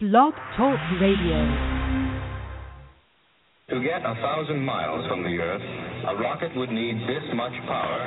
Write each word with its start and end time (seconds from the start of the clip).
Blog 0.00 0.32
Talk 0.56 0.80
Radio. 1.00 1.40
To 3.68 3.76
get 3.84 4.00
a 4.00 4.14
thousand 4.16 4.64
miles 4.64 5.06
from 5.06 5.22
the 5.22 5.36
Earth, 5.38 5.62
a 6.08 6.16
rocket 6.16 6.56
would 6.56 6.70
need 6.72 6.96
this 7.06 7.22
much 7.36 7.52
power. 7.68 8.00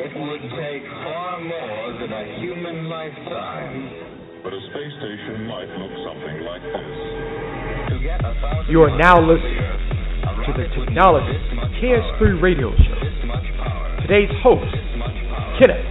It 0.00 0.12
would 0.16 0.42
take 0.56 0.84
far 1.04 1.40
more 1.44 1.84
than 2.00 2.10
a 2.12 2.24
human 2.40 2.88
lifetime. 2.88 4.40
But 4.42 4.54
a 4.54 4.60
space 4.72 4.94
station 5.04 5.44
might 5.46 5.68
look 5.76 5.92
something 6.06 6.36
like 6.46 6.62
this. 6.64 6.96
To 7.92 7.96
get 8.00 8.24
a 8.24 8.32
thousand 8.40 8.72
You 8.72 8.82
are 8.88 8.94
now 8.96 9.20
miles 9.20 9.28
from 9.28 9.36
listening 9.36 9.58
the 9.58 9.68
Earth, 9.68 9.84
to 10.48 10.52
the 10.56 10.64
rocket 10.64 10.84
Technology 10.86 11.36
this 11.36 11.76
KS3 11.76 12.18
power. 12.18 12.40
radio 12.40 12.68
show. 12.72 12.96
This 13.04 13.20
much 13.28 13.44
power. 13.60 13.86
Today's 14.00 14.32
host, 14.40 14.64
This 14.72 14.96
much 14.96 15.18
power. 15.28 15.60
Kenneth 15.60 15.84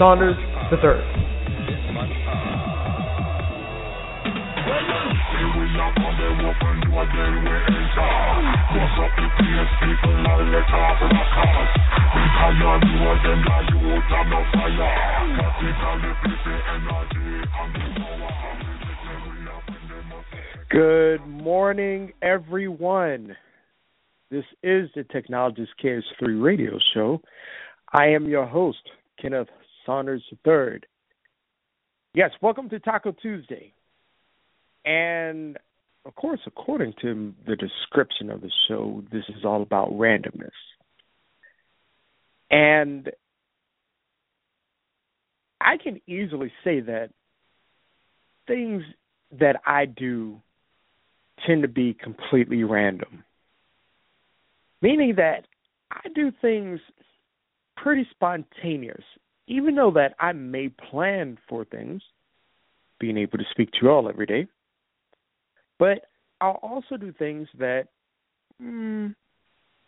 Saunders 0.00 0.38
III. 0.72 1.19
Good 20.68 21.26
morning, 21.26 22.12
everyone. 22.20 23.34
This 24.30 24.44
is 24.62 24.90
the 24.94 25.04
Technologist 25.04 25.72
KS3 25.82 26.42
radio 26.42 26.78
show. 26.92 27.22
I 27.92 28.08
am 28.08 28.28
your 28.28 28.46
host, 28.46 28.82
Kenneth 29.20 29.48
Saunders 29.86 30.22
III. 30.46 30.80
Yes, 32.14 32.30
welcome 32.42 32.68
to 32.68 32.78
Taco 32.78 33.12
Tuesday. 33.12 33.72
And 34.84 35.58
of 36.06 36.14
course, 36.14 36.40
according 36.46 36.94
to 37.02 37.34
the 37.46 37.56
description 37.56 38.30
of 38.30 38.40
the 38.40 38.50
show, 38.68 39.02
this 39.12 39.24
is 39.28 39.44
all 39.44 39.62
about 39.62 39.90
randomness. 39.92 40.50
And 42.50 43.10
I 45.60 45.76
can 45.76 46.00
easily 46.06 46.50
say 46.64 46.80
that 46.80 47.10
things 48.46 48.82
that 49.38 49.60
I 49.66 49.84
do 49.84 50.40
tend 51.46 51.62
to 51.62 51.68
be 51.68 51.94
completely 51.94 52.64
random. 52.64 53.22
Meaning 54.82 55.14
that 55.16 55.46
I 55.92 56.08
do 56.14 56.32
things 56.40 56.80
pretty 57.76 58.06
spontaneous, 58.10 59.04
even 59.46 59.74
though 59.74 59.92
that 59.92 60.14
I 60.18 60.32
may 60.32 60.68
plan 60.68 61.38
for 61.48 61.64
things, 61.64 62.02
being 62.98 63.18
able 63.18 63.38
to 63.38 63.44
speak 63.50 63.70
to 63.72 63.78
you 63.82 63.90
all 63.90 64.08
every 64.08 64.26
day. 64.26 64.46
But 65.80 66.04
I'll 66.42 66.60
also 66.62 66.98
do 66.98 67.10
things 67.18 67.48
that 67.58 67.88
mm, 68.62 69.14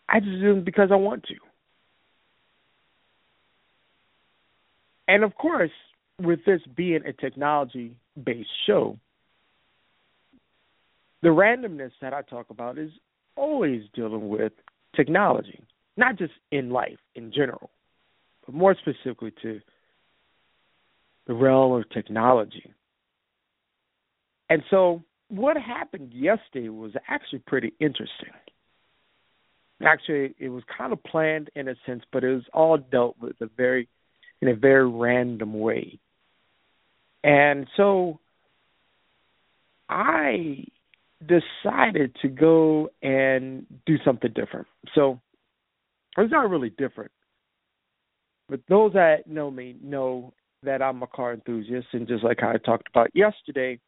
I 0.08 0.20
just 0.20 0.40
do 0.40 0.60
because 0.62 0.88
I 0.90 0.96
want 0.96 1.22
to. 1.24 1.34
And 5.06 5.22
of 5.22 5.34
course, 5.34 5.70
with 6.18 6.40
this 6.46 6.62
being 6.74 7.02
a 7.06 7.12
technology 7.12 7.94
based 8.24 8.48
show, 8.66 8.98
the 11.20 11.28
randomness 11.28 11.92
that 12.00 12.14
I 12.14 12.22
talk 12.22 12.48
about 12.48 12.78
is 12.78 12.90
always 13.36 13.82
dealing 13.94 14.30
with 14.30 14.52
technology, 14.96 15.62
not 15.98 16.16
just 16.16 16.32
in 16.50 16.70
life 16.70 16.98
in 17.14 17.32
general, 17.32 17.70
but 18.46 18.54
more 18.54 18.74
specifically 18.80 19.32
to 19.42 19.60
the 21.26 21.34
realm 21.34 21.72
of 21.72 21.88
technology. 21.90 22.72
And 24.48 24.62
so, 24.70 25.02
what 25.32 25.56
happened 25.56 26.12
yesterday 26.12 26.68
was 26.68 26.92
actually 27.08 27.38
pretty 27.46 27.72
interesting. 27.80 28.28
Actually, 29.82 30.34
it 30.38 30.50
was 30.50 30.62
kind 30.76 30.92
of 30.92 31.02
planned 31.02 31.48
in 31.56 31.68
a 31.68 31.74
sense, 31.86 32.02
but 32.12 32.22
it 32.22 32.34
was 32.34 32.44
all 32.52 32.76
dealt 32.76 33.16
with 33.18 33.40
a 33.40 33.48
very 33.56 33.88
in 34.42 34.48
a 34.48 34.54
very 34.54 34.86
random 34.86 35.58
way. 35.58 35.98
And 37.24 37.66
so 37.76 38.20
I 39.88 40.64
decided 41.20 42.14
to 42.20 42.28
go 42.28 42.90
and 43.02 43.64
do 43.86 43.96
something 44.04 44.32
different. 44.34 44.66
So 44.94 45.18
it's 46.18 46.30
not 46.30 46.50
really 46.50 46.70
different. 46.70 47.12
But 48.50 48.60
those 48.68 48.92
that 48.92 49.26
know 49.26 49.50
me 49.50 49.76
know 49.82 50.34
that 50.62 50.82
I'm 50.82 51.02
a 51.02 51.06
car 51.06 51.32
enthusiast 51.32 51.86
and 51.92 52.06
just 52.06 52.22
like 52.22 52.42
I 52.42 52.58
talked 52.58 52.88
about 52.88 53.10
yesterday, 53.14 53.78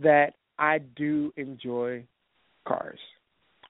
that 0.00 0.34
I 0.58 0.78
do 0.78 1.32
enjoy 1.36 2.04
cars. 2.66 2.98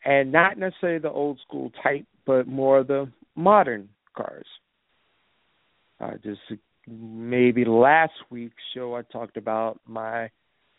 And 0.04 0.32
not 0.32 0.58
necessarily 0.58 1.00
the 1.00 1.10
old 1.10 1.38
school 1.46 1.72
type, 1.82 2.06
but 2.26 2.46
more 2.46 2.82
the 2.84 3.10
modern 3.34 3.88
cars. 4.16 4.46
Uh, 6.00 6.12
just 6.22 6.40
maybe 6.86 7.64
last 7.64 8.12
week's 8.30 8.62
show, 8.74 8.94
I 8.94 9.02
talked 9.02 9.36
about 9.36 9.80
my 9.86 10.30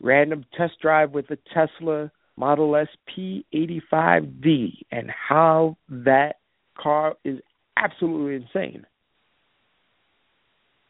random 0.01 0.45
test 0.57 0.79
drive 0.81 1.11
with 1.11 1.27
the 1.27 1.37
Tesla 1.53 2.11
Model 2.37 2.75
S 2.75 2.87
P85D 3.09 4.83
and 4.91 5.11
how 5.11 5.77
that 5.89 6.37
car 6.77 7.15
is 7.25 7.39
absolutely 7.75 8.35
insane. 8.35 8.85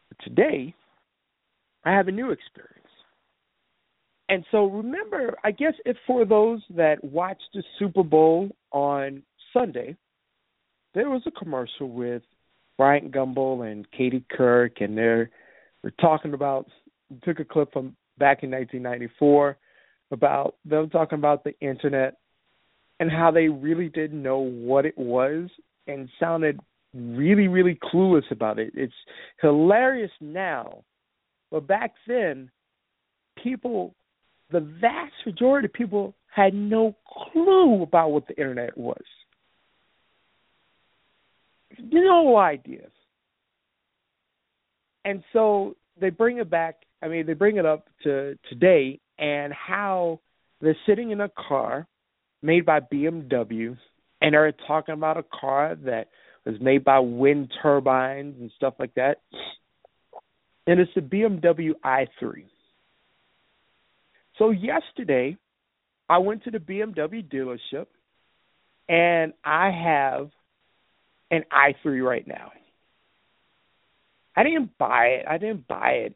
But 0.10 0.24
today, 0.24 0.76
I 1.84 1.92
have 1.92 2.08
a 2.08 2.12
new 2.12 2.32
experience. 2.32 2.79
And 4.30 4.46
so 4.52 4.66
remember, 4.66 5.36
I 5.44 5.52
guess 5.52 5.74
if 5.86 5.98
for 6.06 6.24
those 6.24 6.62
that 6.76 7.04
watched 7.04 7.50
the 7.54 7.64
Super 7.80 8.04
Bowl 8.04 8.56
on 8.72 9.24
Sunday, 9.52 9.98
there 10.94 11.10
was 11.10 11.24
a 11.26 11.32
commercial 11.32 11.90
with 11.90 12.22
Bryant 12.78 13.12
Gumbel 13.12 13.70
and 13.70 13.90
Katie 13.92 14.24
Couric, 14.32 14.82
and 14.82 14.98
they're 14.98 15.32
we're 15.84 15.92
talking 16.00 16.34
about 16.34 16.68
took 17.24 17.40
a 17.40 17.46
clip 17.46 17.74
from 17.74 17.96
back 18.20 18.44
in 18.44 18.52
1994 18.52 19.58
about 20.12 20.56
them 20.66 20.90
talking 20.90 21.18
about 21.18 21.44
the 21.44 21.58
internet 21.60 22.18
and 23.00 23.10
how 23.10 23.32
they 23.32 23.48
really 23.48 23.90
didn't 23.90 24.22
know 24.22 24.40
what 24.40 24.86
it 24.86 24.98
was 24.98 25.50
and 25.88 26.08
sounded 26.20 26.60
really 26.94 27.48
really 27.48 27.80
clueless 27.92 28.30
about 28.32 28.60
it. 28.60 28.72
It's 28.76 28.94
hilarious 29.42 30.12
now, 30.22 30.84
but 31.50 31.66
back 31.66 31.94
then, 32.08 32.52
people, 33.42 33.96
the 34.52 34.60
vast 34.60 35.14
majority 35.26 35.68
of 35.68 35.74
people 35.74 36.16
had 36.34 36.54
no 36.54 36.96
clue 37.08 37.84
about 37.84 38.12
what 38.12 38.28
the 38.28 38.38
internet 38.38 38.78
was 38.78 39.04
no 41.82 42.38
ideas. 42.38 42.92
And 45.06 45.24
so 45.34 45.76
they 46.00 46.10
bring 46.10 46.38
it 46.38 46.50
back. 46.50 46.76
I 47.02 47.08
mean, 47.08 47.26
they 47.26 47.34
bring 47.34 47.58
it 47.58 47.66
up 47.66 47.88
to 48.04 48.38
today 48.50 49.00
and 49.18 49.54
how 49.54 50.20
they're 50.62 50.78
sitting 50.86 51.12
in 51.12 51.22
a 51.22 51.30
car 51.30 51.88
made 52.42 52.66
by 52.66 52.80
BMW 52.80 53.78
and 54.22 54.34
they're 54.34 54.52
talking 54.68 54.94
about 54.94 55.18
a 55.18 55.24
car 55.24 55.76
that 55.86 56.10
was 56.46 56.56
made 56.60 56.84
by 56.84 57.00
wind 57.00 57.52
turbines 57.62 58.36
and 58.40 58.52
stuff 58.58 58.74
like 58.80 58.94
that. 58.96 59.22
And 60.68 60.80
it's 60.80 60.92
the 60.96 61.02
BMW 61.02 61.72
i3. 61.84 62.44
So 64.40 64.52
yesterday, 64.52 65.38
I 66.08 66.18
went 66.18 66.44
to 66.46 66.52
the 66.52 66.60
BMW 66.60 67.24
dealership 67.30 67.86
and 68.88 69.34
I 69.44 69.70
have 69.70 70.32
an 71.30 71.44
i3 71.52 72.04
right 72.04 72.28
now. 72.28 72.52
I 74.36 74.44
didn't 74.44 74.76
buy 74.78 75.08
it. 75.08 75.26
I 75.30 75.38
didn't 75.38 75.68
buy 75.68 75.90
it. 76.06 76.16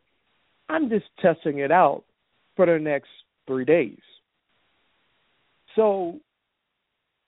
I'm 0.69 0.89
just 0.89 1.05
testing 1.21 1.59
it 1.59 1.71
out 1.71 2.05
for 2.55 2.65
the 2.65 2.79
next 2.79 3.09
three 3.45 3.65
days. 3.65 3.99
So 5.75 6.19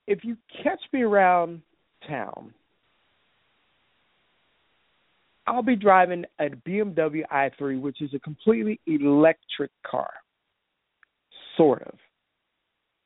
if 0.08 0.24
you 0.24 0.38
catch 0.64 0.80
me 0.94 1.02
around 1.02 1.62
town, 2.08 2.54
I'll 5.46 5.62
be 5.62 5.76
driving 5.76 6.24
a 6.40 6.46
BMW 6.46 7.24
i3, 7.32 7.82
which 7.82 8.02
is 8.02 8.14
a 8.14 8.20
completely 8.20 8.80
electric 8.88 9.72
car. 9.86 10.10
Sort 11.58 11.84
of. 11.84 11.96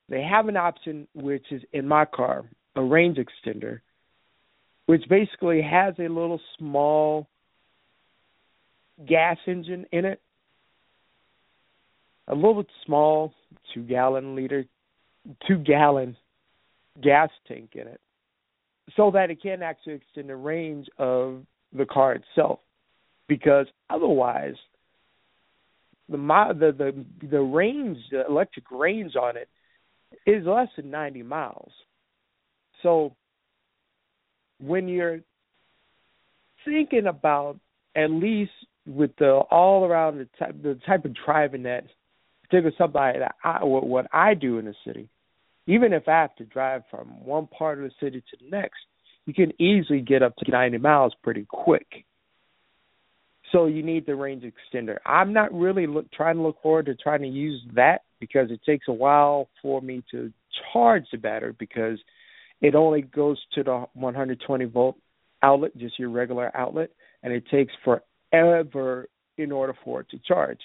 They 0.10 0.24
have 0.24 0.48
an 0.48 0.58
option, 0.58 1.08
which 1.14 1.46
is 1.52 1.62
in 1.72 1.88
my 1.88 2.06
car, 2.06 2.46
a 2.76 2.82
range 2.82 3.18
extender 3.18 3.82
which 4.90 5.08
basically 5.08 5.62
has 5.62 5.94
a 6.00 6.10
little 6.10 6.42
small 6.58 7.28
gas 9.08 9.38
engine 9.46 9.86
in 9.92 10.04
it. 10.04 10.20
A 12.28 12.34
little 12.34 12.66
small 12.88 13.32
two 13.72 13.84
gallon 13.84 14.36
liter 14.36 14.66
two 15.48 15.60
gallon 15.60 16.18
gas 17.04 17.30
tank 17.48 17.74
in 17.76 17.82
it. 17.82 18.02
So 18.98 19.12
that 19.12 19.30
it 19.30 19.44
can 19.44 19.62
actually 19.62 19.94
extend 19.94 20.30
the 20.30 20.36
range 20.36 20.88
of 20.98 21.44
the 21.72 21.86
car 21.86 22.16
itself. 22.16 22.58
Because 23.28 23.68
otherwise 23.92 24.56
the 26.10 26.18
the 26.18 26.72
the 27.22 27.28
the 27.28 27.42
range, 27.42 27.98
the 28.12 28.26
electric 28.28 28.70
range 28.72 29.16
on 29.16 29.38
it 29.38 29.50
is 30.26 30.46
less 30.46 30.70
than 30.76 30.90
90 30.90 31.24
miles. 31.24 31.72
So 32.82 33.16
when 34.60 34.88
you're 34.88 35.20
thinking 36.66 37.08
about 37.08 37.60
at 37.96 38.10
least 38.10 38.52
with 38.86 39.12
the 39.18 39.30
all 39.52 39.86
around 39.86 40.18
the 40.18 40.28
type 40.38 40.62
the 40.62 40.80
type 40.86 41.06
of 41.06 41.14
driving 41.26 41.64
that 41.64 41.84
particularly 42.44 42.76
somebody 42.78 43.20
that 43.20 43.36
I 43.44 43.64
what, 43.64 43.86
what 43.86 44.08
I 44.12 44.34
do 44.34 44.58
in 44.58 44.66
the 44.66 44.76
city, 44.86 45.10
even 45.68 45.94
if 45.94 46.08
I 46.08 46.22
have 46.22 46.36
to 46.38 46.46
drive 46.46 46.84
from 46.90 47.24
one 47.24 47.48
part 47.48 47.78
of 47.78 47.84
the 47.84 47.92
city 48.00 48.22
to 48.22 48.38
the 48.42 48.50
next, 48.50 48.80
you 49.26 49.34
can 49.34 49.54
easily 49.62 50.02
get 50.02 50.24
up 50.24 50.36
to 50.38 50.50
90 50.50 50.80
miles 50.80 51.14
pretty 51.24 51.46
quick. 51.48 52.06
So 53.52 53.66
you 53.66 53.82
need 53.82 54.06
the 54.06 54.16
range 54.16 54.44
extender. 54.44 54.98
I'm 55.06 55.34
not 55.34 55.54
really 55.54 55.88
look, 55.88 56.12
trying 56.12 56.36
to 56.36 56.42
look 56.42 56.62
forward 56.62 56.86
to 56.86 56.96
trying 56.96 57.22
to 57.22 57.28
use 57.28 57.62
that 57.74 58.02
because 58.20 58.52
it 58.52 58.62
takes 58.66 58.88
a 58.88 58.94
while 58.94 59.50
for 59.62 59.82
me 59.82 60.04
to 60.12 60.32
charge 60.72 61.06
the 61.12 61.18
battery 61.18 61.56
because 61.58 62.00
it 62.62 62.76
only 62.76 63.02
goes 63.02 63.40
to 63.56 63.64
the 63.64 63.86
120 63.94 64.66
volt 64.66 64.98
outlet, 65.42 65.76
just 65.78 65.98
your 65.98 66.10
regular 66.10 66.56
outlet, 66.56 66.90
and 67.24 67.34
it 67.34 67.44
takes 67.50 67.74
forever 67.84 69.08
in 69.38 69.52
order 69.52 69.74
for 69.84 70.02
it 70.02 70.10
to 70.10 70.20
charge. 70.20 70.60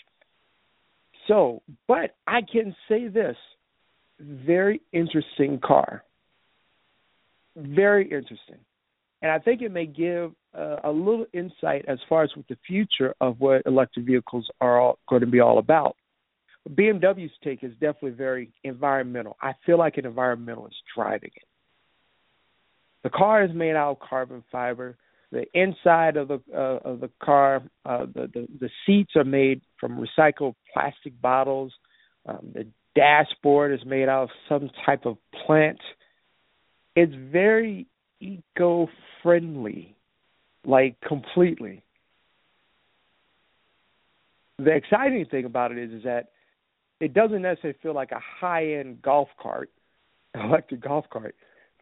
So, 1.28 1.62
but 1.86 2.16
I 2.26 2.40
can 2.42 2.74
say 2.88 3.08
this 3.08 3.36
very 4.20 4.80
interesting 4.92 5.58
car. 5.64 6.04
Very 7.56 8.04
interesting. 8.04 8.58
And 9.22 9.30
I 9.30 9.38
think 9.38 9.62
it 9.62 9.72
may 9.72 9.86
give 9.86 10.32
uh, 10.56 10.76
a 10.84 10.90
little 10.90 11.26
insight 11.32 11.84
as 11.88 11.98
far 12.08 12.22
as 12.22 12.30
with 12.36 12.46
the 12.48 12.56
future 12.66 13.14
of 13.20 13.40
what 13.40 13.62
electric 13.66 14.06
vehicles 14.06 14.48
are 14.60 14.80
all, 14.80 14.98
going 15.08 15.20
to 15.20 15.26
be 15.26 15.40
all 15.40 15.58
about. 15.58 15.96
BMW's 16.68 17.32
take 17.42 17.62
is 17.62 17.72
definitely 17.72 18.12
very 18.12 18.50
environmental. 18.62 19.36
I 19.42 19.52
feel 19.66 19.78
like 19.78 19.98
an 19.98 20.04
environmentalist 20.04 20.72
driving 20.94 21.30
it. 21.34 21.44
The 23.02 23.10
car 23.10 23.44
is 23.44 23.50
made 23.54 23.76
out 23.76 23.92
of 23.92 24.00
carbon 24.00 24.42
fiber. 24.50 24.96
The 25.30 25.44
inside 25.52 26.16
of 26.16 26.28
the 26.28 26.40
uh, 26.54 26.88
of 26.88 27.00
the 27.00 27.10
car, 27.22 27.62
uh, 27.84 28.06
the, 28.06 28.30
the 28.32 28.48
the 28.60 28.70
seats 28.86 29.12
are 29.16 29.24
made 29.24 29.60
from 29.78 29.98
recycled 29.98 30.54
plastic 30.72 31.20
bottles. 31.20 31.72
Um, 32.24 32.52
the 32.54 32.66
dashboard 32.94 33.72
is 33.72 33.84
made 33.84 34.08
out 34.08 34.24
of 34.24 34.28
some 34.48 34.70
type 34.86 35.06
of 35.06 35.18
plant. 35.44 35.80
It's 36.96 37.12
very 37.14 37.88
eco 38.20 38.88
friendly, 39.22 39.96
like 40.66 41.00
completely. 41.00 41.82
The 44.58 44.70
exciting 44.72 45.26
thing 45.30 45.44
about 45.44 45.72
it 45.72 45.78
is, 45.78 45.90
is 45.90 46.04
that 46.04 46.30
it 47.00 47.12
doesn't 47.12 47.42
necessarily 47.42 47.78
feel 47.82 47.94
like 47.94 48.12
a 48.12 48.20
high 48.20 48.74
end 48.74 49.02
golf 49.02 49.28
cart, 49.40 49.70
electric 50.34 50.80
golf 50.80 51.06
cart. 51.10 51.34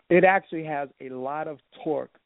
It 0.09 0.25
actually 0.25 0.65
has 0.65 0.89
a 1.01 1.11
lot 1.11 1.49
of 1.49 1.59
torque 1.83 2.19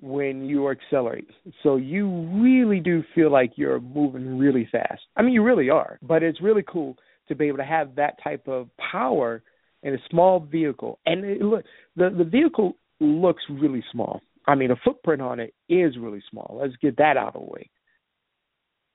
when 0.00 0.44
you 0.44 0.70
accelerate. 0.70 1.28
So 1.62 1.76
you 1.76 2.08
really 2.42 2.80
do 2.80 3.04
feel 3.14 3.30
like 3.30 3.52
you're 3.56 3.80
moving 3.80 4.38
really 4.38 4.68
fast. 4.70 5.02
I 5.16 5.22
mean, 5.22 5.32
you 5.34 5.42
really 5.42 5.68
are, 5.68 5.98
but 6.02 6.22
it's 6.22 6.40
really 6.40 6.64
cool 6.66 6.96
to 7.28 7.34
be 7.34 7.46
able 7.46 7.58
to 7.58 7.64
have 7.64 7.94
that 7.96 8.22
type 8.22 8.48
of 8.48 8.68
power 8.92 9.42
in 9.82 9.94
a 9.94 9.98
small 10.10 10.40
vehicle. 10.40 10.98
And 11.06 11.24
it, 11.24 11.42
look, 11.42 11.64
the 11.96 12.10
the 12.10 12.24
vehicle 12.24 12.76
looks 12.98 13.42
really 13.48 13.84
small. 13.92 14.20
I 14.46 14.54
mean, 14.54 14.68
the 14.68 14.76
footprint 14.84 15.22
on 15.22 15.40
it 15.40 15.54
is 15.68 15.96
really 15.98 16.22
small. 16.30 16.58
Let's 16.60 16.76
get 16.80 16.96
that 16.96 17.16
out 17.16 17.34
of 17.36 17.42
the 17.42 17.52
way. 17.52 17.70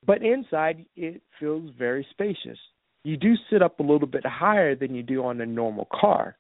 But 0.06 0.24
inside, 0.24 0.86
it 0.96 1.22
feels 1.40 1.72
very 1.78 2.06
spacious. 2.12 2.58
You 3.04 3.18
do 3.18 3.36
sit 3.50 3.62
up 3.62 3.80
a 3.80 3.84
little 3.84 4.08
bit 4.08 4.26
higher 4.26 4.76
than 4.76 4.96
you 4.96 5.04
do 5.04 5.24
on 5.24 5.42
a 5.42 5.46
normal 5.46 5.88
car. 5.92 6.38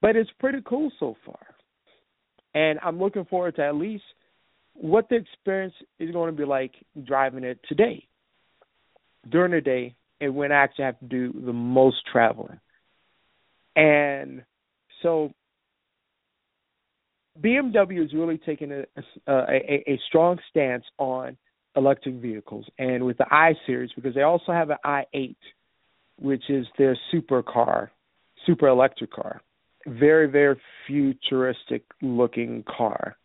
But 0.00 0.16
it's 0.16 0.30
pretty 0.38 0.58
cool 0.64 0.92
so 0.98 1.16
far. 1.24 1.38
And 2.54 2.78
I'm 2.84 2.98
looking 2.98 3.24
forward 3.24 3.56
to 3.56 3.64
at 3.64 3.74
least 3.74 4.04
what 4.74 5.08
the 5.08 5.16
experience 5.16 5.74
is 5.98 6.10
going 6.12 6.32
to 6.32 6.36
be 6.36 6.46
like 6.46 6.72
driving 7.04 7.44
it 7.44 7.58
today, 7.68 8.06
during 9.28 9.52
the 9.52 9.60
day, 9.60 9.94
and 10.20 10.34
when 10.34 10.52
I 10.52 10.56
actually 10.56 10.84
have 10.84 11.00
to 11.00 11.06
do 11.06 11.32
the 11.32 11.52
most 11.52 11.98
traveling. 12.10 12.60
And 13.76 14.42
so 15.02 15.32
BMW 17.42 18.04
is 18.04 18.12
really 18.12 18.38
taking 18.38 18.72
a, 18.72 18.84
a, 19.26 19.84
a 19.86 20.00
strong 20.08 20.38
stance 20.50 20.84
on 20.98 21.36
electric 21.76 22.16
vehicles, 22.16 22.66
and 22.78 23.04
with 23.04 23.18
the 23.18 23.26
i 23.30 23.54
series 23.66 23.90
because 23.94 24.14
they 24.14 24.22
also 24.22 24.52
have 24.52 24.70
an 24.70 24.78
i8, 24.84 25.36
which 26.18 26.42
is 26.48 26.66
their 26.76 26.98
super 27.10 27.42
car, 27.42 27.90
super 28.46 28.68
electric 28.68 29.12
car, 29.12 29.40
very 29.86 30.28
very 30.28 30.56
futuristic 30.86 31.84
looking 32.02 32.64
car. 32.64 33.16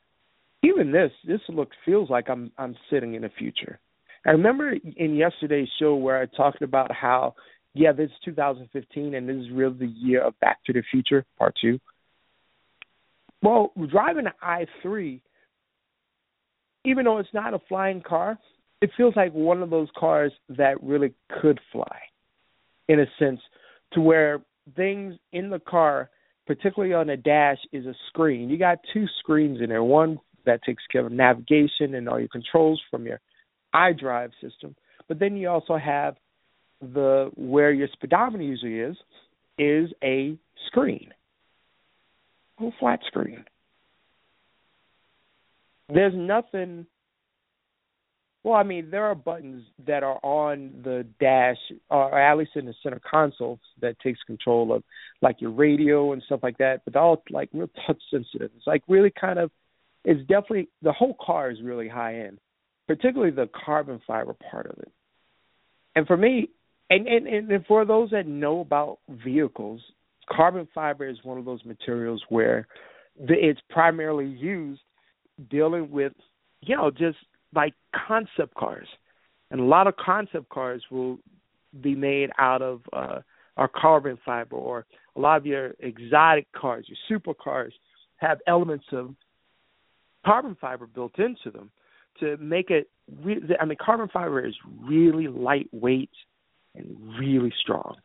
Even 0.63 0.91
this 0.91 1.11
this 1.25 1.41
look 1.49 1.69
feels 1.85 2.09
like 2.09 2.29
I'm 2.29 2.51
I'm 2.57 2.75
sitting 2.89 3.15
in 3.15 3.23
the 3.23 3.31
future. 3.37 3.79
I 4.25 4.31
remember 4.31 4.73
in 4.95 5.15
yesterday's 5.15 5.67
show 5.79 5.95
where 5.95 6.21
I 6.21 6.25
talked 6.27 6.61
about 6.61 6.91
how 6.93 7.35
yeah, 7.73 7.91
this 7.91 8.05
is 8.05 8.15
2015 8.25 9.15
and 9.15 9.27
this 9.27 9.35
is 9.35 9.51
really 9.51 9.77
the 9.79 9.87
year 9.87 10.21
of 10.21 10.39
Back 10.39 10.63
to 10.65 10.73
the 10.73 10.83
Future 10.91 11.25
Part 11.39 11.55
2. 11.59 11.79
Well, 13.43 13.71
driving 13.89 14.25
an 14.27 14.33
i3 14.43 15.19
even 16.85 17.05
though 17.05 17.19
it's 17.19 17.33
not 17.33 17.53
a 17.53 17.59
flying 17.69 18.01
car, 18.01 18.37
it 18.81 18.89
feels 18.97 19.15
like 19.15 19.31
one 19.31 19.63
of 19.63 19.69
those 19.69 19.87
cars 19.97 20.33
that 20.49 20.83
really 20.83 21.13
could 21.41 21.59
fly 21.71 21.97
in 22.89 22.99
a 22.99 23.05
sense 23.17 23.39
to 23.93 24.01
where 24.01 24.41
things 24.75 25.15
in 25.31 25.49
the 25.49 25.59
car 25.59 26.09
particularly 26.45 26.93
on 26.93 27.07
the 27.07 27.17
dash, 27.17 27.59
is 27.71 27.85
a 27.85 27.93
screen. 28.09 28.49
You 28.49 28.57
got 28.57 28.79
two 28.93 29.05
screens 29.19 29.61
in 29.61 29.69
there. 29.69 29.83
One 29.83 30.19
that 30.45 30.63
takes 30.63 30.83
care 30.91 31.05
of 31.05 31.11
navigation 31.11 31.95
and 31.95 32.09
all 32.09 32.19
your 32.19 32.27
controls 32.29 32.81
from 32.91 33.05
your 33.05 33.19
iDrive 33.73 34.31
system, 34.41 34.75
but 35.07 35.19
then 35.19 35.37
you 35.37 35.49
also 35.49 35.77
have 35.77 36.15
the 36.81 37.31
where 37.35 37.71
your 37.71 37.87
speedometer 37.93 38.43
usually 38.43 38.79
is 38.79 38.97
is 39.57 39.89
a 40.03 40.37
screen, 40.67 41.13
flat 42.79 42.99
screen. 43.07 43.45
There's 45.89 46.13
nothing 46.15 46.87
well, 48.43 48.55
I 48.55 48.63
mean, 48.63 48.91
there 48.91 49.05
are 49.05 49.15
buttons 49.15 49.63
that 49.87 50.03
are 50.03 50.19
on 50.21 50.81
the 50.83 51.05
dash, 51.19 51.57
or 51.89 52.19
at 52.19 52.37
least 52.37 52.51
in 52.55 52.65
the 52.65 52.73
center 52.83 52.99
console, 53.09 53.57
that 53.79 53.97
takes 54.01 54.19
control 54.23 54.73
of 54.73 54.83
like 55.21 55.39
your 55.39 55.51
radio 55.51 56.11
and 56.11 56.21
stuff 56.25 56.41
like 56.43 56.57
that. 56.57 56.81
But 56.83 56.97
all 56.97 57.23
like 57.29 57.49
real 57.53 57.69
touch 57.87 58.01
sensitive. 58.11 58.51
It's 58.57 58.67
like 58.67 58.83
really 58.89 59.11
kind 59.11 59.39
of, 59.39 59.49
it's 60.03 60.19
definitely 60.21 60.67
the 60.81 60.91
whole 60.91 61.15
car 61.25 61.51
is 61.51 61.61
really 61.63 61.87
high 61.87 62.19
end, 62.19 62.39
particularly 62.85 63.31
the 63.31 63.49
carbon 63.65 64.01
fiber 64.05 64.35
part 64.51 64.65
of 64.65 64.77
it. 64.79 64.91
And 65.95 66.05
for 66.05 66.17
me, 66.17 66.49
and 66.89 67.07
and 67.07 67.27
and 67.27 67.65
for 67.65 67.85
those 67.85 68.09
that 68.09 68.27
know 68.27 68.59
about 68.59 68.99
vehicles, 69.07 69.79
carbon 70.31 70.67
fiber 70.73 71.07
is 71.07 71.17
one 71.23 71.37
of 71.37 71.45
those 71.45 71.63
materials 71.65 72.21
where 72.29 72.67
the, 73.19 73.33
it's 73.33 73.61
primarily 73.69 74.27
used 74.27 74.81
dealing 75.49 75.89
with, 75.91 76.13
you 76.61 76.75
know, 76.75 76.91
just 76.91 77.17
like 77.53 77.73
concept 78.07 78.53
cars, 78.55 78.87
and 79.51 79.59
a 79.59 79.63
lot 79.63 79.87
of 79.87 79.95
concept 79.97 80.49
cars 80.49 80.83
will 80.89 81.17
be 81.81 81.95
made 81.95 82.29
out 82.37 82.61
of 82.61 82.81
uh, 82.93 83.19
our 83.57 83.67
carbon 83.67 84.17
fiber, 84.25 84.55
or 84.55 84.85
a 85.15 85.19
lot 85.19 85.37
of 85.37 85.45
your 85.45 85.73
exotic 85.79 86.47
cars, 86.53 86.87
your 86.87 87.19
supercars, 87.19 87.71
have 88.17 88.39
elements 88.47 88.85
of 88.91 89.13
carbon 90.25 90.55
fiber 90.59 90.87
built 90.87 91.17
into 91.19 91.51
them 91.51 91.69
to 92.19 92.37
make 92.37 92.69
it. 92.69 92.89
Re- 93.21 93.41
I 93.59 93.65
mean, 93.65 93.77
carbon 93.83 94.07
fiber 94.11 94.45
is 94.45 94.55
really 94.81 95.27
lightweight 95.27 96.11
and 96.75 96.97
really 97.19 97.53
strong. 97.61 97.97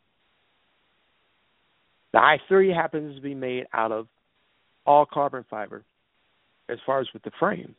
The 2.19 2.37
i3 2.51 2.75
happens 2.75 3.15
to 3.15 3.23
be 3.23 3.33
made 3.33 3.67
out 3.73 3.93
of 3.93 4.09
all 4.85 5.07
carbon 5.07 5.45
fiber 5.49 5.85
as 6.69 6.79
far 6.85 7.01
as 7.01 7.07
with 7.15 7.23
the 7.23 7.31
frame. 7.39 7.77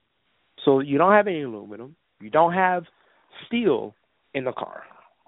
So 0.63 0.79
you 0.79 0.97
don't 0.97 1.11
have 1.11 1.27
any 1.27 1.41
aluminum, 1.41 1.97
you 2.21 2.29
don't 2.29 2.53
have 2.53 2.85
steel 3.45 3.95
in 4.33 4.45
the 4.45 4.53
car. 4.53 4.83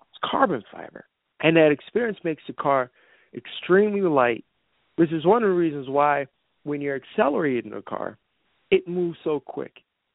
It's 0.09 0.31
carbon 0.31 0.63
fiber. 0.71 1.03
And 1.41 1.57
that 1.57 1.71
experience 1.73 2.19
makes 2.23 2.41
the 2.47 2.53
car 2.53 2.89
extremely 3.35 3.99
light, 3.99 4.45
which 4.95 5.11
is 5.11 5.25
one 5.25 5.43
of 5.43 5.49
the 5.49 5.55
reasons 5.55 5.89
why 5.89 6.25
when 6.63 6.79
you're 6.79 6.95
accelerating 6.95 7.73
a 7.73 7.81
car, 7.81 8.17
it 8.69 8.87
moves 8.87 9.17
so 9.25 9.41
quick. 9.41 9.73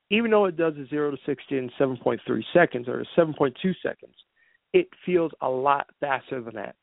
Even 0.08 0.30
though 0.30 0.46
it 0.46 0.56
does 0.56 0.72
a 0.78 0.86
0 0.88 1.10
to 1.10 1.18
60 1.26 1.58
in 1.58 1.70
7.3 1.78 2.18
seconds 2.54 2.88
or 2.88 3.04
7.2 3.14 3.52
seconds, 3.82 4.14
it 4.72 4.88
feels 5.04 5.32
a 5.42 5.50
lot 5.50 5.86
faster 6.00 6.40
than 6.40 6.54
that 6.54 6.76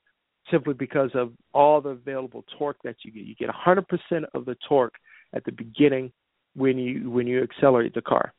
simply 0.52 0.74
because 0.74 1.12
of 1.16 1.32
all 1.54 1.82
the 1.82 1.90
available 1.90 2.44
torque 2.58 2.82
that 2.84 2.98
you 3.04 3.12
get. 3.12 3.24
You 3.26 3.36
get 3.36 3.50
100% 3.50 3.86
of 4.34 4.46
the 4.46 4.56
torque 4.68 4.96
at 5.34 5.44
the 5.46 5.52
beginning 5.52 6.12
when 6.56 6.78
you 6.78 7.10
when 7.10 7.26
you 7.28 7.42
accelerate 7.42 7.94
the 7.94 8.02
car. 8.02 8.34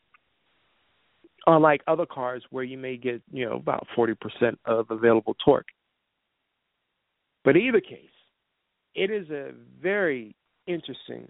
unlike 1.47 1.83
other 1.87 2.07
cars 2.07 2.43
where 2.51 2.65
you 2.65 2.79
may 2.79 2.97
get 2.97 3.23
you 3.33 3.47
know 3.49 3.57
about 3.57 3.87
40% 3.97 4.17
of 4.65 4.87
available 4.91 5.37
torque. 5.45 5.69
But 7.45 7.57
either 7.57 7.81
case, 7.81 8.09
it 8.95 9.11
is 9.11 9.29
a 9.31 9.53
very 9.83 10.35
interesting, 10.67 11.29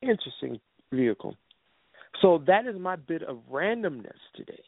interesting 0.00 0.60
vehicle. 0.92 1.36
So 2.20 2.42
that 2.46 2.66
is 2.66 2.78
my 2.78 2.96
bit 2.96 3.22
of 3.22 3.38
randomness 3.50 4.18
today. 4.36 4.62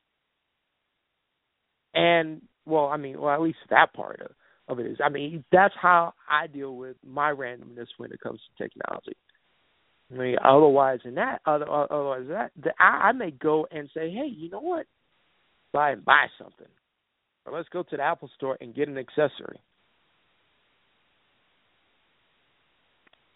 And 1.94 2.42
well, 2.66 2.86
I 2.86 2.96
mean, 2.96 3.20
well, 3.20 3.32
at 3.34 3.40
least 3.40 3.58
that 3.70 3.94
part 3.94 4.20
of, 4.20 4.30
of 4.68 4.78
it 4.78 4.87
is. 4.87 4.99
I 5.04 5.09
mean, 5.09 5.44
that's 5.52 5.75
how 5.80 6.14
I 6.30 6.47
deal 6.47 6.76
with 6.76 6.97
my 7.06 7.30
randomness 7.30 7.88
when 7.99 8.12
it 8.12 8.21
comes 8.21 8.40
to 8.40 8.62
technology. 8.62 9.16
I 10.12 10.16
mean, 10.16 10.37
otherwise 10.44 11.00
than 11.04 11.14
that, 11.16 11.40
other, 11.47 11.68
otherwise 11.68 12.26
that, 12.28 12.52
the, 12.62 12.71
I, 12.78 13.09
I 13.09 13.12
may 13.12 13.30
go 13.30 13.66
and 13.71 13.88
say, 13.94 14.11
hey, 14.11 14.26
you 14.26 14.50
know 14.50 14.61
what? 14.61 14.87
Buy 15.73 15.90
and 15.92 16.04
buy 16.04 16.26
something, 16.38 16.68
or 17.44 17.56
let's 17.56 17.68
go 17.71 17.83
to 17.83 17.97
the 17.97 18.02
Apple 18.02 18.30
Store 18.37 18.56
and 18.61 18.75
get 18.75 18.88
an 18.88 18.97
accessory. 18.97 19.61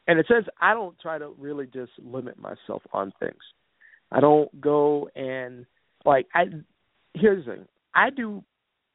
And 0.07 0.19
it 0.19 0.27
says 0.29 0.45
I 0.61 0.73
don't 0.73 0.99
try 1.01 1.19
to 1.19 1.35
really 1.39 1.67
just 1.67 1.93
limit 1.99 2.39
myself 2.39 2.83
on 2.93 3.13
things. 3.21 3.43
I 4.11 4.21
don't 4.21 4.59
go 4.61 5.09
and 5.15 5.67
like 6.05 6.27
I. 6.35 6.45
Here's 7.15 7.45
the 7.45 7.57
thing: 7.57 7.65
I 7.95 8.11
do. 8.11 8.43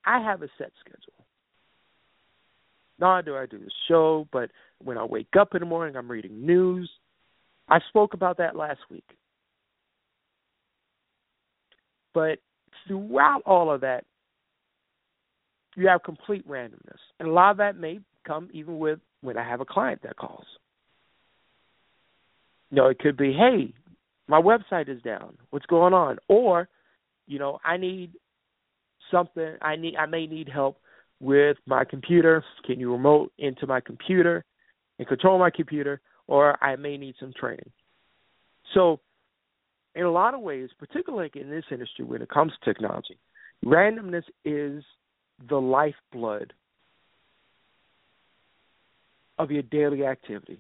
I 0.06 0.20
have 0.22 0.42
a 0.42 0.48
set 0.58 0.72
schedule. 0.80 1.13
Not 3.00 3.26
do 3.26 3.36
I 3.36 3.46
do 3.46 3.60
the 3.60 3.72
show, 3.88 4.28
but 4.32 4.50
when 4.84 4.98
I 4.98 5.04
wake 5.04 5.36
up 5.40 5.56
in 5.56 5.60
the 5.62 5.66
morning, 5.66 5.96
I'm 5.96 6.10
reading 6.10 6.46
news. 6.46 6.90
I 7.70 7.80
spoke 7.90 8.14
about 8.14 8.38
that 8.38 8.56
last 8.56 8.80
week. 8.90 9.06
But 12.14 12.40
throughout 12.88 13.42
all 13.46 13.72
of 13.72 13.82
that, 13.82 14.06
you 15.76 15.88
have 15.88 16.04
complete 16.04 16.48
randomness. 16.48 17.00
And 17.20 17.28
a 17.28 17.32
lot 17.32 17.52
of 17.52 17.58
that 17.58 17.78
may 17.78 18.00
come 18.26 18.50
even 18.54 18.78
with 18.78 19.00
when 19.22 19.38
I 19.38 19.48
have 19.48 19.62
a 19.62 19.66
client 19.66 20.02
that 20.04 20.18
calls. 20.18 20.46
You 22.70 22.78
know, 22.78 22.88
it 22.88 23.00
could 23.00 23.18
be, 23.18 23.34
hey, 23.34 23.74
my 24.28 24.40
website 24.40 24.90
is 24.90 25.02
down. 25.02 25.38
What's 25.50 25.66
going 25.66 25.94
on? 25.94 26.18
Or, 26.28 26.70
you 27.28 27.40
know, 27.40 27.60
I 27.66 27.78
need 27.78 28.12
something 29.12 29.56
I 29.62 29.76
need 29.76 29.96
I 29.96 30.06
may 30.06 30.28
need 30.28 30.50
help 30.50 30.78
with 31.24 31.58
my 31.66 31.86
computer. 31.86 32.44
Can 32.66 32.80
you 32.80 32.92
remote 32.92 33.32
into 33.38 33.66
my 33.66 33.80
computer 33.80 34.44
and 35.00 35.08
control 35.08 35.40
my 35.40 35.50
computer? 35.50 36.02
Or 36.28 36.62
I 36.64 36.76
may 36.76 36.98
need 36.98 37.16
some 37.20 37.34
training. 37.38 37.70
So 38.74 39.00
in 39.96 40.04
a 40.04 40.12
lot 40.12 40.34
of 40.34 40.42
ways, 40.42 40.70
particularly 40.78 41.32
in 41.36 41.50
this 41.50 41.66
industry 41.72 42.06
when 42.06 42.22
it 42.22 42.30
comes 42.30 42.52
to 42.52 42.74
technology, 42.74 43.18
randomness 43.66 44.24
is 44.46 44.84
the 45.50 45.60
lifeblood 45.60 46.54
of 49.38 49.52
your 49.52 49.64
daily 49.64 50.06
activity. 50.06 50.60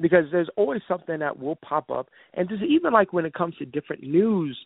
Because 0.00 0.24
there's 0.32 0.48
always 0.56 0.80
something 0.88 1.18
that 1.18 1.38
will 1.38 1.56
pop 1.56 1.90
up, 1.90 2.08
and 2.34 2.48
just 2.48 2.62
even 2.62 2.92
like 2.92 3.12
when 3.12 3.26
it 3.26 3.34
comes 3.34 3.54
to 3.56 3.66
different 3.66 4.02
news 4.02 4.58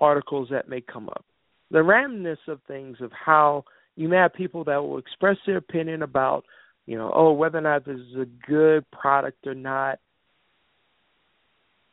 articles 0.00 0.48
that 0.50 0.68
may 0.68 0.80
come 0.80 1.08
up, 1.08 1.24
the 1.70 1.78
randomness 1.78 2.38
of 2.48 2.60
things 2.66 2.98
of 3.00 3.12
how 3.12 3.64
you 3.96 4.08
may 4.08 4.16
have 4.16 4.34
people 4.34 4.64
that 4.64 4.82
will 4.82 4.98
express 4.98 5.36
their 5.46 5.58
opinion 5.58 6.02
about, 6.02 6.44
you 6.86 6.96
know, 6.96 7.12
oh, 7.14 7.32
whether 7.32 7.58
or 7.58 7.62
not 7.62 7.84
this 7.84 7.98
is 7.98 8.16
a 8.16 8.26
good 8.48 8.90
product 8.90 9.46
or 9.46 9.54
not, 9.54 9.98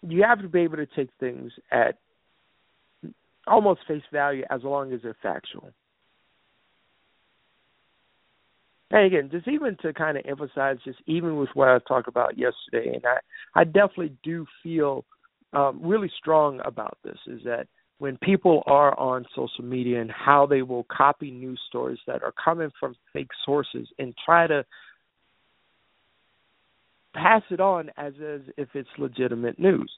you 0.08 0.24
have 0.24 0.42
to 0.42 0.48
be 0.48 0.62
able 0.62 0.78
to 0.78 0.86
take 0.86 1.10
things 1.20 1.52
at 1.72 1.98
almost 3.46 3.82
face 3.88 4.04
value 4.12 4.44
as 4.50 4.64
long 4.64 4.94
as 4.94 5.02
they're 5.02 5.18
factual. 5.22 5.72
And 8.90 9.06
again, 9.06 9.30
just 9.32 9.48
even 9.48 9.76
to 9.82 9.94
kind 9.94 10.18
of 10.18 10.26
emphasize, 10.26 10.78
just 10.86 11.00
even 11.08 11.36
with 11.36 11.50
what 11.54 11.68
I 11.68 11.80
talked 11.80 12.08
about 12.08 12.38
yesterday, 12.38 12.96
and 12.96 13.06
I, 13.06 13.18
I 13.60 13.64
definitely 13.66 14.14
do 14.24 14.46
feel 14.64 15.04
um, 15.54 15.80
really 15.84 16.12
strong 16.18 16.62
about 16.64 16.98
this, 17.04 17.18
is 17.28 17.42
that 17.44 17.68
when 18.00 18.18
people 18.18 18.64
are 18.68 18.98
on 19.00 19.26
social 19.36 19.64
media 19.64 20.00
and 20.00 20.12
how 20.12 20.46
they 20.46 20.62
will 20.62 20.86
copy 20.86 21.32
news 21.32 21.60
stories 21.68 22.00
that 22.06 22.24
are 22.24 22.34
coming 22.44 22.72
from 22.80 22.96
fake 23.12 23.32
sources 23.46 23.88
and 23.98 24.14
try 24.24 24.46
to 24.46 24.64
pass 27.14 27.42
it 27.50 27.60
on 27.60 27.90
as, 27.98 28.14
as 28.24 28.42
if 28.58 28.70
it's 28.76 28.90
legitimate 29.00 29.58
news. 29.58 29.92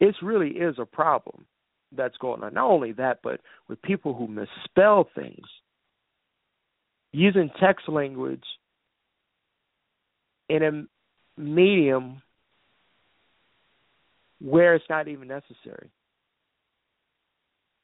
It 0.00 0.14
really 0.22 0.50
is 0.50 0.76
a 0.78 0.86
problem 0.86 1.44
that's 1.92 2.16
going 2.16 2.42
on. 2.42 2.54
Not 2.54 2.70
only 2.70 2.92
that, 2.92 3.20
but 3.22 3.40
with 3.68 3.80
people 3.82 4.14
who 4.14 4.26
misspell 4.26 5.08
things, 5.14 5.46
using 7.12 7.50
text 7.60 7.88
language 7.88 8.42
in 10.48 10.62
a 10.62 11.40
medium 11.40 12.22
where 14.40 14.74
it's 14.74 14.84
not 14.90 15.08
even 15.08 15.28
necessary. 15.28 15.90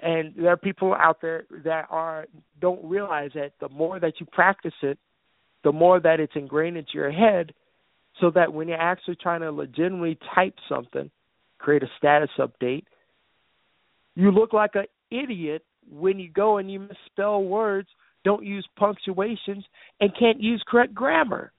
And 0.03 0.35
there 0.37 0.51
are 0.51 0.57
people 0.57 0.95
out 0.95 1.21
there 1.21 1.45
that 1.65 1.87
are 1.91 2.27
don't 2.61 2.83
realize 2.85 3.31
that 3.35 3.53
the 3.61 3.69
more 3.69 4.01
that 4.01 4.15
you 4.19 4.27
practice 4.27 4.73
it, 4.83 4.99
the 5.63 5.73
more 5.73 6.01
that 6.01 6.21
it's 6.21 6.33
ingrained 6.35 6.77
into 6.77 6.93
your 6.95 7.11
head, 7.11 7.53
so 8.21 8.31
that 8.31 8.53
when 8.53 8.69
you're 8.69 8.81
actually 8.81 9.17
trying 9.17 9.41
to 9.41 9.51
legitimately 9.51 10.19
type 10.35 10.55
something, 10.69 11.11
create 11.59 11.83
a 11.83 11.89
status 11.99 12.31
update, 12.39 12.85
you 14.15 14.31
look 14.31 14.53
like 14.53 14.75
an 14.75 14.87
idiot 15.11 15.65
when 15.91 16.19
you 16.19 16.31
go 16.31 16.59
and 16.59 16.71
you 16.71 16.81
misspell 16.81 17.43
words, 17.43 17.89
don't 18.25 18.45
use 18.45 18.67
punctuations, 18.79 19.65
and 20.01 20.11
can't 20.19 20.41
use 20.41 20.63
correct 20.67 20.95
grammar. 20.95 21.53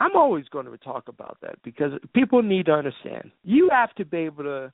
I'm 0.00 0.16
always 0.16 0.46
going 0.48 0.64
to 0.66 0.78
talk 0.78 1.08
about 1.08 1.36
that 1.42 1.56
because 1.62 1.92
people 2.14 2.42
need 2.42 2.66
to 2.66 2.72
understand. 2.72 3.30
You 3.44 3.68
have 3.70 3.94
to 3.96 4.04
be 4.06 4.18
able 4.18 4.44
to, 4.44 4.72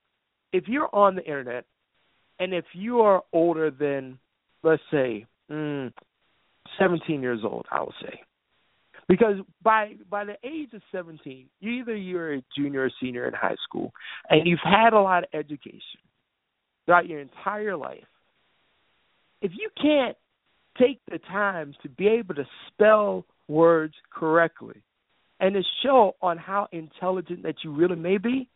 if 0.53 0.69
you're 0.69 0.89
on 0.95 1.17
the 1.17 1.25
internet, 1.25 1.65
and 2.39 2.55
if 2.55 2.65
you 2.73 3.01
are 3.01 3.23
older 3.33 3.71
than, 3.71 4.19
let's 4.63 4.83
say, 4.91 5.27
mm, 5.51 5.93
17 6.79 7.21
years 7.21 7.41
old, 7.43 7.67
I 7.73 7.81
would 7.81 7.95
say. 8.01 8.21
Because 9.09 9.37
by 9.63 9.95
by 10.11 10.25
the 10.25 10.37
age 10.43 10.73
of 10.75 10.83
17, 10.91 11.49
you 11.61 11.71
either 11.71 11.95
you're 11.95 12.35
a 12.35 12.43
junior 12.57 12.85
or 12.85 12.91
senior 13.01 13.29
in 13.29 13.35
high 13.35 13.55
school, 13.65 13.93
and 14.31 14.47
you've 14.47 14.59
had 14.65 14.93
a 14.93 15.01
lot 15.01 15.23
of 15.23 15.29
education 15.33 16.01
throughout 16.85 17.07
your 17.07 17.21
entire 17.21 17.77
life. 17.77 18.05
If 19.43 19.53
you 19.57 19.71
can't 19.81 20.17
take 20.77 21.01
the 21.09 21.19
time 21.19 21.75
to 21.83 21.89
be 21.89 22.09
able 22.09 22.35
to 22.35 22.47
spell 22.69 23.25
words 23.49 23.95
correctly 24.11 24.83
and 25.41 25.55
to 25.55 25.63
show 25.83 26.17
on 26.23 26.39
how 26.39 26.69
intelligent 26.73 27.43
that 27.43 27.57
you 27.63 27.73
really 27.73 27.97
may 27.97 28.19
be, 28.19 28.49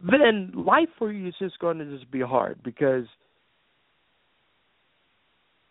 then 0.00 0.52
life 0.54 0.88
for 0.98 1.10
you 1.10 1.28
is 1.28 1.34
just 1.38 1.58
going 1.58 1.78
to 1.78 1.84
just 1.84 2.10
be 2.10 2.20
hard 2.20 2.62
because– 2.62 3.06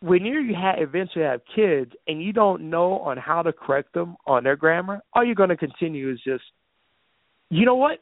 when 0.06 0.24
you 0.24 0.54
ha- 0.56 0.76
eventually 0.78 1.26
have 1.26 1.42
kids 1.56 1.92
and 2.08 2.22
you 2.22 2.32
don't 2.32 2.70
know 2.70 3.00
on 3.00 3.18
how 3.18 3.42
to 3.42 3.52
correct 3.52 3.94
them 3.94 4.16
on 4.28 4.44
their 4.44 4.56
grammar, 4.56 5.02
all 5.14 5.26
you're 5.26 5.34
going 5.34 5.50
to 5.50 5.58
continue 5.58 6.12
is 6.12 6.20
just, 6.24 6.44
you 7.50 7.66
know 7.66 7.76
what? 7.76 8.00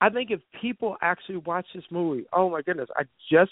I 0.00 0.08
think 0.08 0.30
if 0.30 0.40
people 0.60 0.96
actually 1.02 1.38
watch 1.38 1.66
this 1.74 1.84
movie, 1.90 2.26
oh 2.32 2.48
my 2.48 2.62
goodness, 2.62 2.88
I 2.96 3.02
just 3.30 3.50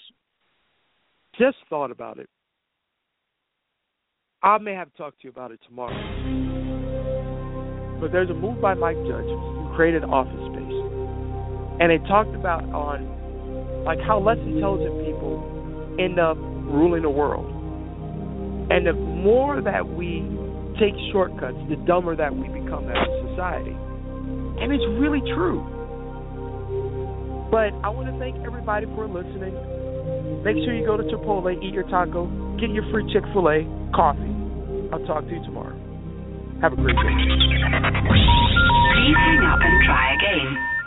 just 1.39 1.57
thought 1.69 1.91
about 1.91 2.19
it. 2.19 2.29
I 4.42 4.59
may 4.59 4.75
have 4.75 4.88
to 4.92 4.97
talk 4.97 5.18
to 5.18 5.25
you 5.25 5.30
about 5.30 5.50
it 5.50 5.59
tomorrow. 5.66 5.99
But 8.00 8.12
there's 8.12 8.30
a 8.30 8.35
movie 8.35 8.61
by 8.61 8.75
Mike 8.75 8.97
Judge 8.99 9.26
who 9.26 9.73
created 9.75 10.04
Office 10.04 10.38
Space. 10.54 10.78
And 11.83 11.90
it 11.90 11.99
talked 12.07 12.35
about 12.37 12.62
on 12.71 13.83
like 13.85 13.99
how 14.07 14.21
less 14.21 14.38
intelligent 14.38 14.95
people 15.07 15.42
end 15.99 16.21
up 16.21 16.37
ruling 16.38 17.02
the 17.02 17.11
world. 17.11 17.50
And 18.71 18.87
the 18.87 18.92
more 18.92 19.61
that 19.61 19.83
we 19.83 20.23
take 20.78 20.95
shortcuts, 21.11 21.59
the 21.68 21.75
dumber 21.83 22.14
that 22.14 22.30
we 22.30 22.47
become 22.47 22.87
as 22.87 22.95
a 22.95 23.28
society. 23.35 23.75
And 23.75 24.71
it's 24.71 24.87
really 25.02 25.23
true. 25.35 25.66
But 27.50 27.75
I 27.83 27.90
want 27.90 28.07
to 28.07 28.14
thank 28.23 28.38
everybody 28.47 28.87
for 28.95 29.09
listening. 29.09 29.50
Make 30.47 30.62
sure 30.62 30.78
you 30.78 30.87
go 30.87 30.97
to 30.97 31.02
Chipotle, 31.11 31.50
eat 31.59 31.75
your 31.75 31.90
taco, 31.90 32.30
get 32.61 32.71
your 32.71 32.87
free 32.92 33.11
Chick 33.12 33.25
fil 33.35 33.49
A, 33.50 33.78
coffee. 33.95 34.35
I'll 34.92 35.04
talk 35.07 35.25
to 35.25 35.30
you 35.30 35.42
tomorrow. 35.45 35.76
Have 36.61 36.73
a 36.73 36.76
great 36.76 36.97
day. 36.97 37.16
Please 38.92 39.16
hang 39.16 39.45
up 39.47 39.61
and 39.61 39.76
try 39.87 40.14
again. 40.14 40.78